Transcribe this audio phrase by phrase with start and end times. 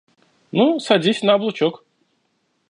[0.51, 1.83] Ну, садись на облучок».